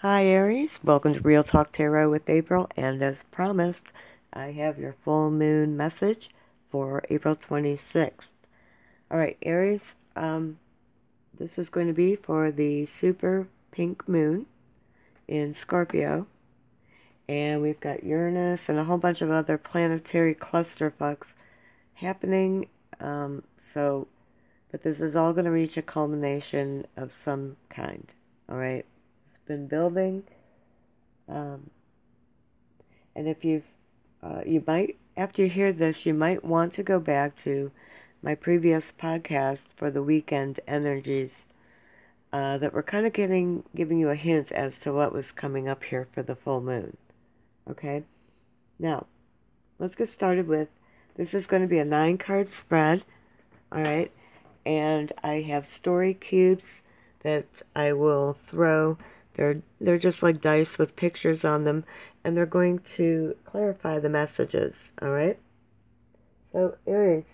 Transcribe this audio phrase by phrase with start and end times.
[0.00, 0.78] Hi, Aries.
[0.84, 2.68] Welcome to Real Talk Tarot with April.
[2.76, 3.86] And as promised,
[4.30, 6.28] I have your full moon message
[6.70, 8.28] for April 26th.
[9.10, 9.80] All right, Aries,
[10.14, 10.58] um,
[11.38, 14.44] this is going to be for the super pink moon
[15.28, 16.26] in Scorpio.
[17.26, 21.32] And we've got Uranus and a whole bunch of other planetary clusterfucks
[21.94, 22.68] happening.
[23.00, 24.08] Um, so,
[24.70, 28.06] but this is all going to reach a culmination of some kind.
[28.50, 28.84] All right
[29.46, 30.22] been building.
[31.28, 31.70] Um,
[33.14, 33.64] and if you've,
[34.22, 37.70] uh, you might, after you hear this, you might want to go back to
[38.22, 41.44] my previous podcast for the weekend energies
[42.32, 45.68] uh, that were kind of getting, giving you a hint as to what was coming
[45.68, 46.96] up here for the full moon.
[47.70, 48.02] Okay?
[48.78, 49.06] Now,
[49.78, 50.68] let's get started with
[51.16, 53.02] this is going to be a nine card spread.
[53.72, 54.12] All right?
[54.66, 56.82] And I have story cubes
[57.22, 58.98] that I will throw
[59.36, 61.84] they're, they're just like dice with pictures on them,
[62.24, 65.38] and they're going to clarify the messages, all right?
[66.52, 67.24] So, Aries,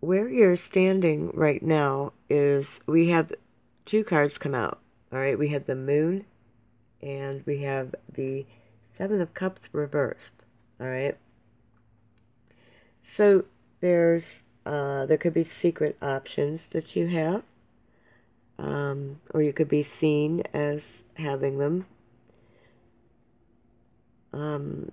[0.00, 3.32] where you're standing right now is we have
[3.86, 4.80] two cards come out,
[5.12, 5.38] all right?
[5.38, 6.24] We have the moon,
[7.00, 8.44] and we have the
[8.98, 10.44] Seven of Cups reversed,
[10.80, 11.16] all right?
[13.04, 13.44] So,
[13.80, 17.42] there's uh, there could be secret options that you have,
[18.58, 20.80] um, or you could be seen as
[21.14, 21.86] having them.
[24.32, 24.90] Um,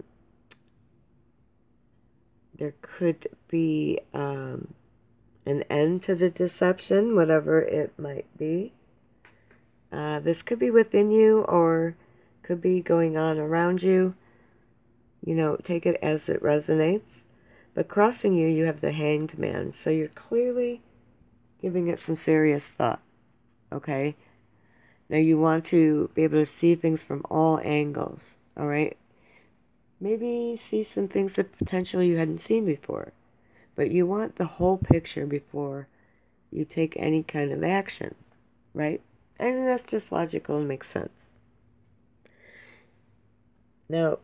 [2.58, 4.73] there could be um,
[5.45, 8.73] an end to the deception, whatever it might be.
[9.92, 11.95] Uh, this could be within you or
[12.44, 14.14] could be going on around you.
[15.25, 17.23] You know, take it as it resonates.
[17.73, 19.73] But crossing you, you have the hanged man.
[19.73, 20.81] So you're clearly
[21.61, 23.02] giving it some serious thought.
[23.72, 24.16] Okay?
[25.09, 28.38] Now you want to be able to see things from all angles.
[28.59, 28.97] Alright?
[29.99, 33.14] Maybe see some things that potentially you hadn't seen before.
[33.76, 35.88] But you want the whole picture before
[36.52, 38.15] you take any kind of action.
[38.73, 39.02] Right?
[39.39, 41.09] Mean, that's just logical and makes sense.
[43.89, 44.20] Now,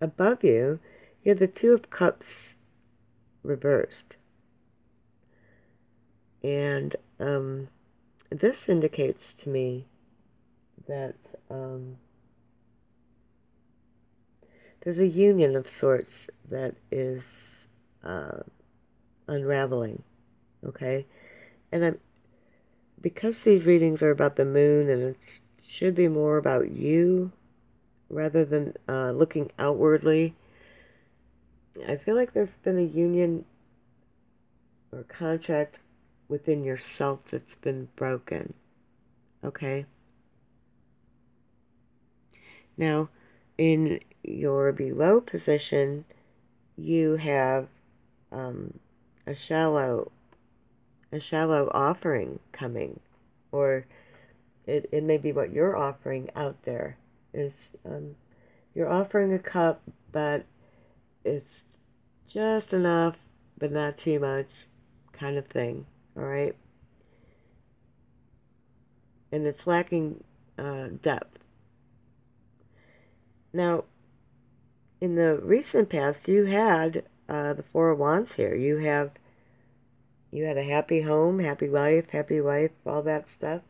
[0.00, 0.78] above you,
[1.24, 2.56] you have the Two of Cups
[3.42, 4.16] reversed.
[6.42, 7.68] And um,
[8.30, 9.86] this indicates to me
[10.86, 11.14] that
[11.50, 11.96] um,
[14.82, 17.22] there's a union of sorts that is
[18.04, 18.42] uh,
[19.26, 20.02] unraveling.
[20.64, 21.06] Okay?
[21.72, 21.98] And I'm,
[23.00, 27.32] because these readings are about the moon and it should be more about you
[28.08, 30.34] rather than uh, looking outwardly
[31.86, 33.44] I feel like there's been a union
[34.92, 35.78] or contract
[36.28, 38.54] within yourself that's been broken.
[39.44, 39.86] Okay?
[42.76, 43.08] Now,
[43.56, 46.04] in your below position,
[46.76, 47.66] you have
[48.30, 48.78] um,
[49.26, 50.12] a shallow
[51.10, 53.00] a shallow offering coming,
[53.50, 53.86] or
[54.66, 56.98] it, it may be what you're offering out there
[57.32, 57.52] is
[57.86, 58.14] um,
[58.74, 59.80] you're offering a cup,
[60.12, 60.44] but
[61.24, 61.64] it's
[62.28, 63.16] just enough,
[63.58, 64.48] but not too much,
[65.12, 65.86] kind of thing.
[66.16, 66.54] All right,
[69.32, 70.22] and it's lacking
[70.58, 71.38] uh, depth.
[73.52, 73.84] Now,
[75.00, 78.54] in the recent past, you had uh, the Four of Wands here.
[78.54, 79.12] You have
[80.30, 83.62] you had a happy home, happy life, happy wife, all that stuff.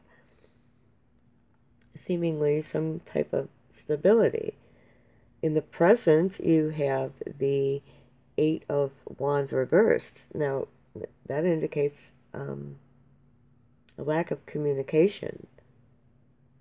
[1.95, 4.55] Seemingly some type of stability.
[5.41, 7.81] In the present, you have the
[8.39, 10.21] Eight of Wands reversed.
[10.33, 10.69] Now,
[11.27, 12.77] that indicates um,
[13.99, 15.47] a lack of communication.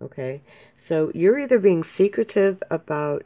[0.01, 0.41] Okay?
[0.79, 3.25] So you're either being secretive about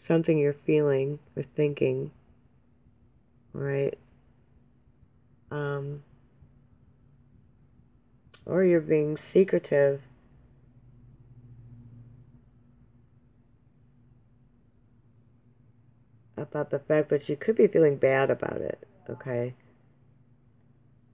[0.00, 2.10] something you're feeling or thinking,
[3.52, 3.98] right?
[5.50, 6.02] Um,
[8.46, 10.02] or you're being secretive
[16.36, 19.54] about the fact that you could be feeling bad about it, okay?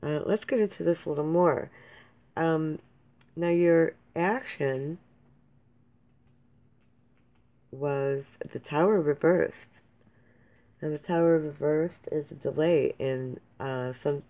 [0.03, 1.71] Uh, let's get into this a little more.
[2.37, 2.79] Um,
[3.37, 4.99] now, your action
[7.71, 9.69] was the tower reversed.
[10.81, 14.23] And the tower reversed is a delay in uh, some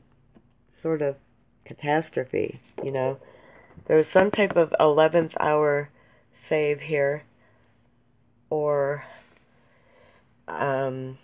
[0.73, 1.17] sort of
[1.65, 3.19] catastrophe, you know.
[3.87, 5.91] There was some type of 11th hour
[6.49, 7.23] save here,
[8.51, 9.05] or
[10.51, 11.19] um,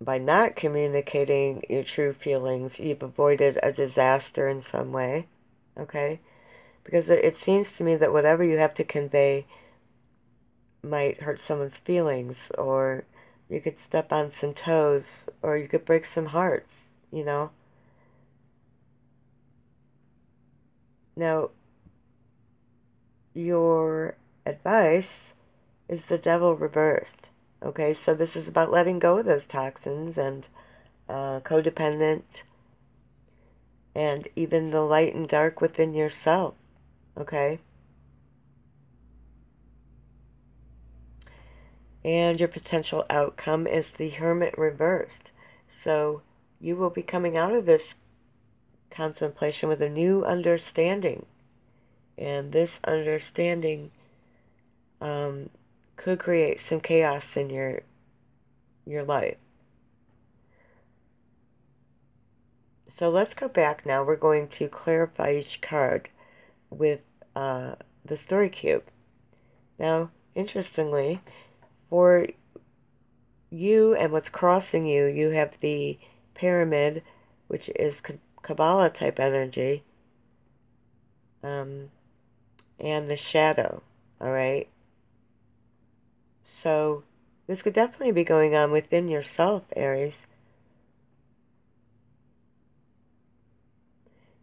[0.00, 5.26] by not communicating your true feelings, you've avoided a disaster in some way.
[5.78, 6.20] Okay?
[6.84, 9.46] Because it, it seems to me that whatever you have to convey
[10.82, 13.04] might hurt someone's feelings, or
[13.48, 17.50] you could step on some toes, or you could break some hearts, you know?
[21.16, 21.50] Now,
[23.34, 24.14] your
[24.46, 25.32] advice
[25.88, 27.26] is the devil reversed.
[27.62, 30.46] Okay, so this is about letting go of those toxins and
[31.08, 32.22] uh, codependent
[33.94, 36.54] and even the light and dark within yourself.
[37.16, 37.58] Okay?
[42.04, 45.32] And your potential outcome is the hermit reversed.
[45.76, 46.22] So
[46.60, 47.96] you will be coming out of this
[48.90, 51.26] contemplation with a new understanding.
[52.16, 53.90] And this understanding
[55.00, 55.50] um,
[55.98, 57.82] could create some chaos in your
[58.86, 59.36] your life.
[62.98, 64.02] So let's go back now.
[64.02, 66.08] We're going to clarify each card
[66.70, 67.00] with
[67.36, 67.74] uh,
[68.04, 68.84] the story cube.
[69.78, 71.20] Now, interestingly,
[71.90, 72.26] for
[73.50, 75.98] you and what's crossing you, you have the
[76.34, 77.02] pyramid,
[77.46, 77.94] which is
[78.42, 79.84] Kabbalah type energy,
[81.42, 81.90] um,
[82.80, 83.82] and the shadow.
[84.20, 84.68] All right.
[87.48, 90.26] This could definitely be going on within yourself, Aries.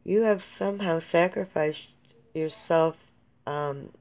[0.03, 1.89] You have somehow sacrificed
[2.33, 2.95] yourself
[3.45, 3.91] um,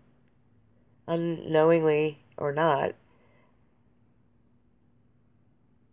[1.06, 2.94] unknowingly or not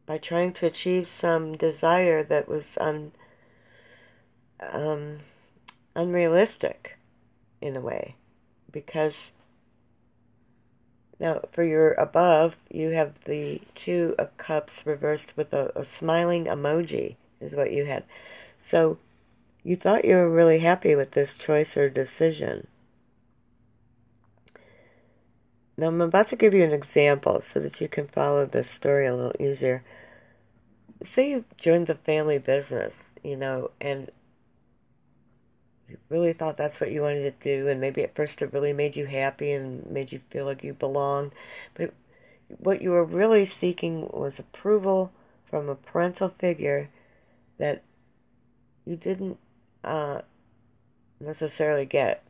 [0.05, 3.11] by trying to achieve some desire that was un,
[4.59, 5.19] um,
[5.95, 6.97] unrealistic
[7.61, 8.15] in a way
[8.71, 9.31] because
[11.21, 16.45] now, for your above, you have the Two of Cups reversed with a, a smiling
[16.45, 18.05] emoji, is what you had.
[18.65, 18.97] So,
[19.63, 22.65] you thought you were really happy with this choice or decision.
[25.77, 29.05] Now, I'm about to give you an example so that you can follow this story
[29.05, 29.83] a little easier.
[31.05, 34.09] Say you joined the family business, you know, and
[36.09, 38.95] really thought that's what you wanted to do, and maybe at first it really made
[38.95, 41.31] you happy and made you feel like you belonged,
[41.73, 41.93] but
[42.59, 45.11] what you were really seeking was approval
[45.49, 46.89] from a parental figure
[47.57, 47.83] that
[48.85, 49.37] you didn't
[49.83, 50.21] uh,
[51.19, 52.23] necessarily get.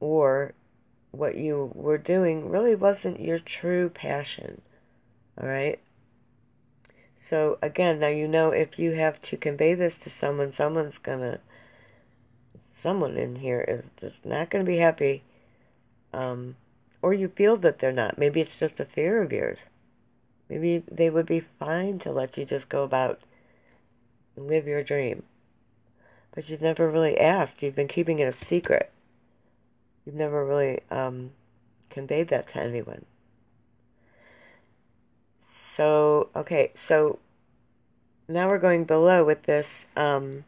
[0.00, 0.54] Or
[1.10, 4.60] what you were doing really wasn't your true passion.
[5.40, 5.80] All right?
[7.20, 11.40] So again, now you know if you have to convey this to someone, someone's gonna,
[12.76, 15.22] someone in here is just not gonna be happy,
[16.12, 16.56] um,
[17.02, 18.18] or you feel that they're not.
[18.18, 19.58] Maybe it's just a fear of yours.
[20.48, 23.20] Maybe they would be fine to let you just go about
[24.36, 25.24] and live your dream,
[26.34, 27.62] but you've never really asked.
[27.62, 28.90] You've been keeping it a secret.
[30.06, 31.32] You've never really um,
[31.90, 33.04] conveyed that to anyone.
[35.78, 37.20] So, okay, so
[38.26, 40.44] now we're going below with this, um,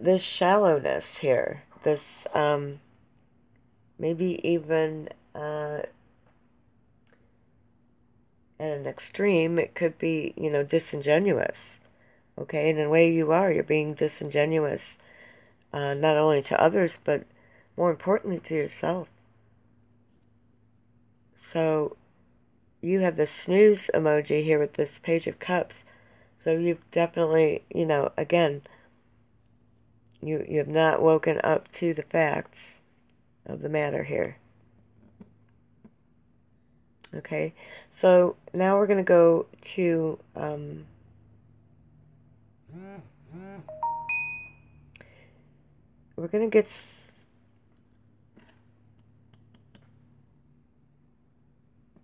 [0.00, 2.00] this shallowness here, this,
[2.32, 2.80] um,
[3.98, 5.82] maybe even, uh,
[8.58, 11.76] at an extreme, it could be, you know, disingenuous.
[12.38, 14.96] Okay, and in a way you are, you're being disingenuous,
[15.74, 17.26] uh, not only to others, but
[17.76, 19.06] more importantly to yourself.
[21.38, 21.98] So,
[22.82, 25.76] you have the snooze emoji here with this page of cups.
[26.44, 28.62] So you've definitely, you know, again,
[30.22, 32.60] you you have not woken up to the facts
[33.46, 34.36] of the matter here.
[37.14, 37.52] Okay,
[37.94, 40.86] so now we're going to go to um,
[46.16, 46.70] we're going to get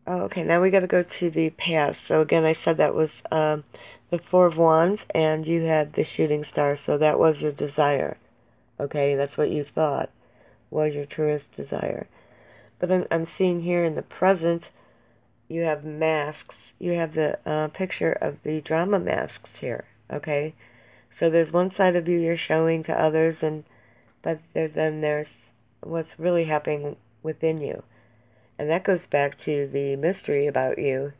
[0.08, 2.06] Oh, okay, now we got to go to the past.
[2.06, 3.64] So again, I said that was um,
[4.10, 8.16] the Four of Wands, and you had the Shooting Star, so that was your desire.
[8.78, 10.10] Okay, that's what you thought
[10.70, 12.06] was your truest desire.
[12.78, 14.70] But I'm, I'm seeing here in the present,
[15.48, 16.54] you have masks.
[16.78, 19.86] You have the uh, picture of the drama masks here.
[20.12, 20.54] Okay,
[21.18, 23.64] so there's one side of you you're showing to others, and
[24.22, 25.28] but there, then there's
[25.80, 27.82] what's really happening within you.
[28.58, 31.12] And that goes back to the mystery about you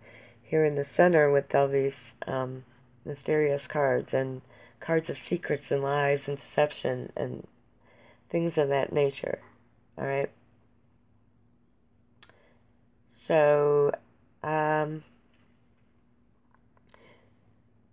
[0.43, 2.65] here in the center with all these um,
[3.05, 4.43] mysterious cards and
[4.81, 7.47] cards of secrets and lies and deception and
[8.31, 9.41] things of that nature.
[9.99, 10.31] All right.
[13.27, 13.93] So,
[14.47, 15.03] Um,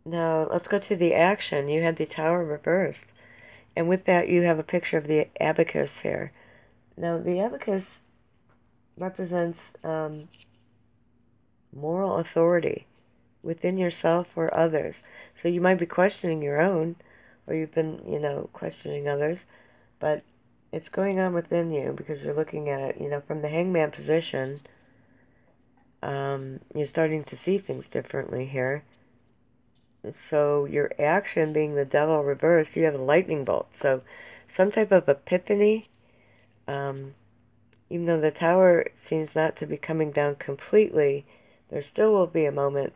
[0.06, 1.68] now let's go to the action.
[1.68, 3.06] You had the tower reversed.
[3.76, 6.32] And with that, you have a picture of the abacus here.
[6.96, 8.00] Now, the abacus
[8.98, 10.28] represents um,
[11.76, 12.86] moral authority
[13.42, 14.98] within yourself or others.
[15.42, 16.96] So you might be questioning your own,
[17.48, 19.46] or you've been, you know, questioning others,
[20.00, 20.24] but
[20.72, 23.92] it's going on within you because you're looking at it, you know, from the hangman
[23.92, 24.62] position.
[26.02, 28.84] Um, you're starting to see things differently here.
[30.14, 33.70] So your action being the devil reversed, you have a lightning bolt.
[33.76, 34.02] So
[34.56, 35.90] some type of epiphany.
[36.68, 37.14] Um,
[37.94, 41.28] even though the tower seems not to be coming down completely,
[41.70, 42.92] there still will be a moment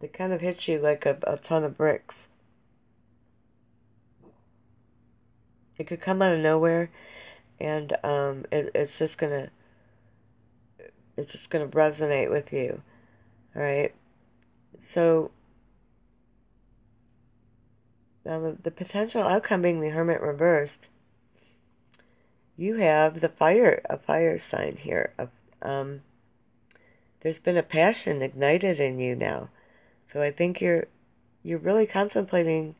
[0.00, 2.16] that kind of hits you like a, a ton of bricks.
[5.78, 6.90] It could come out of nowhere,
[7.60, 9.50] and um, it, it's just gonna
[11.16, 12.82] it's just gonna resonate with you.
[13.54, 13.94] All right.
[14.80, 15.30] So
[18.24, 20.88] now the, the potential outcome being the Hermit reversed.
[22.60, 25.14] You have the fire a fire sign here.
[25.62, 26.02] Um,
[27.22, 29.48] there's been a passion ignited in you now.
[30.12, 30.86] So I think you're
[31.42, 32.74] you're really contemplating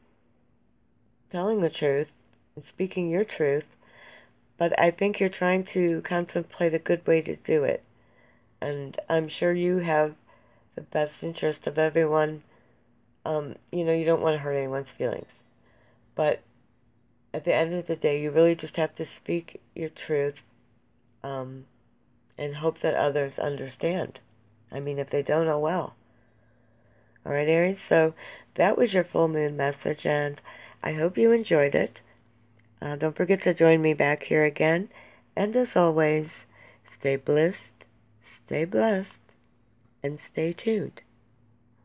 [1.33, 2.09] telling the truth
[2.55, 3.65] and speaking your truth,
[4.59, 7.83] but I think you're trying to contemplate a good way to do it.
[8.61, 10.15] And I'm sure you have
[10.75, 12.43] the best interest of everyone.
[13.25, 15.33] Um, you know, you don't want to hurt anyone's feelings.
[16.15, 16.43] But
[17.33, 20.37] at the end of the day, you really just have to speak your truth
[21.23, 21.67] um,
[22.37, 24.19] and hope that others understand.
[24.73, 25.95] I mean, if they don't, oh well.
[27.25, 27.79] All right, Aries.
[27.89, 28.15] So
[28.55, 30.41] that was your full moon message, and
[30.83, 32.01] I hope you enjoyed it.
[32.81, 34.89] Uh, don't forget to join me back here again.
[35.37, 36.29] And as always,
[36.99, 37.85] stay blissed,
[38.25, 39.21] stay blessed,
[40.03, 41.03] and stay tuned.